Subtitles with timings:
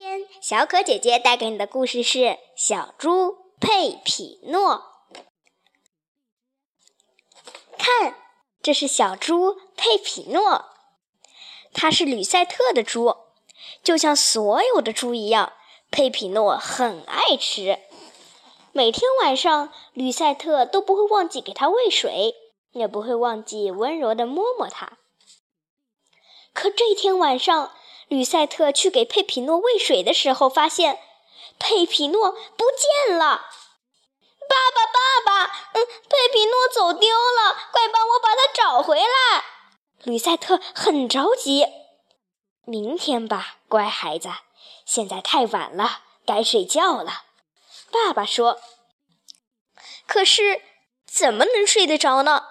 [0.00, 2.18] 天，小可姐姐带给你的故事是
[2.56, 4.82] 《小猪佩匹诺》。
[7.76, 8.16] 看，
[8.62, 10.64] 这是小猪佩匹诺，
[11.74, 13.14] 它是吕赛特的猪，
[13.82, 15.52] 就像所有的猪一样，
[15.90, 17.78] 佩匹诺很爱吃。
[18.72, 22.34] 每天晚上，吕赛特都不会忘记给它喂水，
[22.72, 24.96] 也不会忘记温柔的摸摸它。
[26.54, 27.74] 可这天晚上，
[28.10, 30.98] 吕赛特去给佩皮诺喂水的时候，发现
[31.60, 32.64] 佩皮诺不
[33.06, 33.46] 见了。
[34.48, 39.44] 爸爸，爸爸，嗯，佩皮诺走丢了，快帮我把它找回来！
[40.02, 41.68] 吕赛特很着急。
[42.64, 44.28] 明天吧，乖孩子，
[44.84, 47.22] 现在太晚了，该睡觉了。
[47.92, 48.60] 爸爸说。
[50.08, 50.62] 可是
[51.06, 52.44] 怎么能睡得着呢？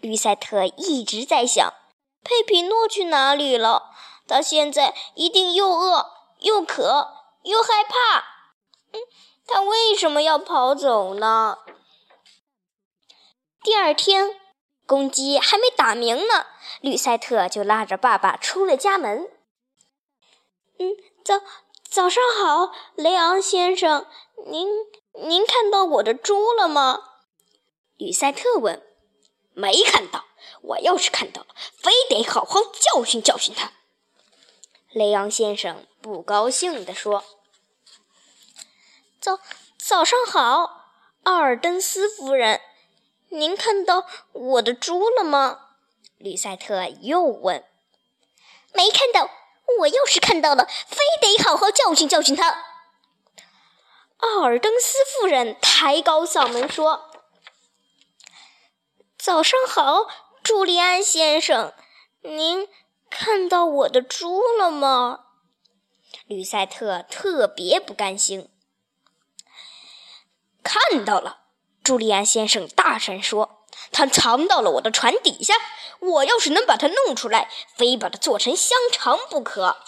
[0.00, 1.72] 吕赛特一直在想，
[2.22, 3.94] 佩皮诺去哪里了？
[4.28, 8.18] 他现在一定又饿又渴又害怕。
[8.92, 9.00] 嗯，
[9.46, 11.58] 他为什么要跑走呢？
[13.62, 14.38] 第二天，
[14.86, 16.46] 公鸡还没打鸣呢，
[16.80, 19.30] 吕赛特就拉着爸爸出了家门。
[20.78, 20.90] 嗯，
[21.24, 21.40] 早
[21.88, 24.06] 早上好，雷昂先生，
[24.46, 24.68] 您
[25.14, 27.02] 您看到我的猪了吗？
[27.96, 28.84] 吕赛特问。
[29.54, 30.26] 没看到，
[30.62, 33.72] 我要是看到了，非得好好教训教训他。
[34.98, 37.22] 雷昂先生不高兴地说
[39.20, 39.38] ：“早
[39.78, 40.88] 早上好，
[41.22, 42.60] 奥尔登斯夫人，
[43.28, 45.76] 您看到我的猪了吗？”
[46.18, 47.64] 吕赛特又问。
[48.74, 49.30] “没看到，
[49.78, 52.64] 我要是看到了，非得好好教训教训他。”
[54.18, 57.08] 奥尔登斯夫人抬高嗓门说
[59.16, 60.08] ：“早上好，
[60.42, 61.72] 朱利安先生，
[62.22, 62.68] 您。”
[63.10, 65.24] 看到我的猪了吗？
[66.26, 68.50] 吕赛特特别不甘心。
[70.62, 71.40] 看到了，
[71.82, 75.54] 朱利安先生大声说：“他藏到了我的船底下。
[76.00, 79.78] 我要是能把它弄出来，非把它做成香肠不可。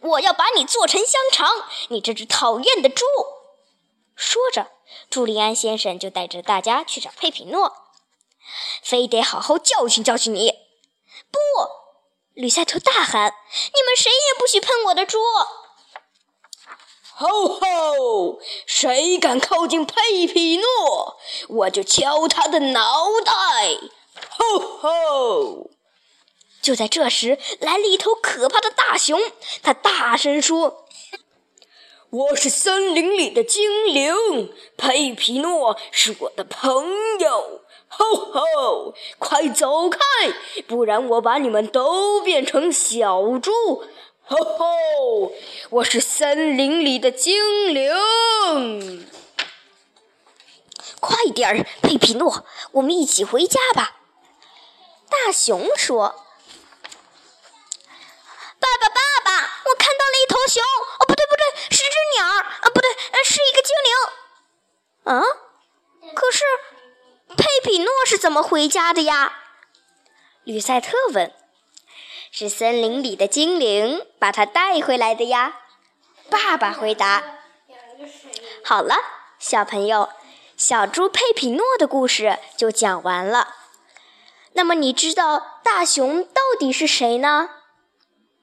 [0.00, 1.48] 我要把你做成香肠，
[1.88, 3.04] 你这只讨厌的猪！”
[4.14, 4.70] 说着，
[5.10, 7.76] 朱利安先生就带着大家去找佩皮诺，
[8.82, 10.67] 非得好好教训教训你。
[12.38, 12.42] 不！
[12.42, 13.34] 吕赛特大喊
[13.74, 15.18] ：“你们谁也不许碰我的猪！”
[17.16, 18.38] 吼吼！
[18.64, 23.32] 谁敢靠近佩皮诺，我就敲他的脑袋！
[24.30, 25.70] 吼吼！
[26.62, 29.20] 就在这时，来了一头可怕的大熊，
[29.64, 30.86] 他大声说
[32.10, 38.94] ：“我是森林里的精灵，佩皮诺是我的朋友。”吼吼！
[39.18, 39.98] 快走开，
[40.66, 43.50] 不然我把你们都变成小猪！
[44.24, 45.32] 吼吼！
[45.70, 47.90] 我是森林里的精灵。
[51.00, 53.96] 快点儿，佩皮诺，我们一起回家吧。
[55.08, 56.08] 大熊说
[58.60, 59.32] ：“爸爸，爸爸，
[59.64, 60.62] 我看到了一头熊。
[61.00, 62.26] 哦，不对，不对，是只鸟。
[62.26, 62.90] 啊，不对，
[63.24, 63.90] 是一个精灵。
[65.04, 65.22] 啊，
[66.14, 66.44] 可是……”
[67.68, 69.40] 比诺是怎么回家的呀？
[70.42, 71.30] 吕赛特问。
[72.30, 75.58] 是森林里的精灵把他带回来的呀。
[76.30, 77.22] 爸爸回答。
[78.64, 78.96] 好了，
[79.38, 80.08] 小朋友，
[80.56, 83.56] 小猪佩皮诺的故事就讲完了。
[84.54, 87.50] 那么你知道大熊到底是谁呢？